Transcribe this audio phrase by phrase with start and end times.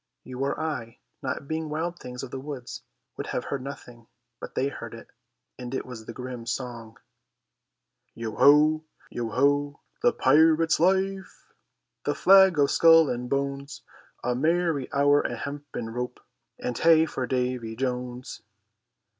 [0.23, 2.81] You or I, not being wild things of the woods,
[3.15, 4.07] would have heard nothing,
[4.39, 5.09] but they heard it,
[5.59, 6.97] and it was the grim song:
[8.15, 11.53] "Yo ho, yo ho, the pirate life,
[12.05, 13.83] The flag o' skull and bones,
[14.23, 16.19] A merry hour, a hempen rope,
[16.57, 18.41] And hey for Davy Jones."